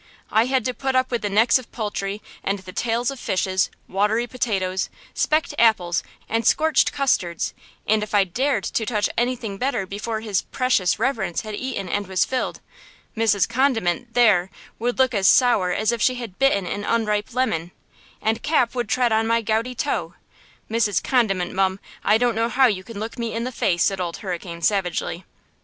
[0.31, 3.69] I had to put up with the necks of poultry, and the tails of fishes,
[3.87, 10.21] watery potatoes, specked apples and scorched custards–and if I dared to touch anything better before
[10.21, 12.61] his precious reverence had eaten and was filled,
[13.15, 13.47] Mrs.
[13.47, 19.11] Condiment–there–would look as sour as if she had bitten an unripe lemon–and Cap would tread
[19.11, 20.15] on my gouty toe!
[20.67, 21.03] Mrs.
[21.03, 24.17] Condiment, mum, I don't know how you can look me in the face!" said Old
[24.17, 25.25] Hurricane, savagely.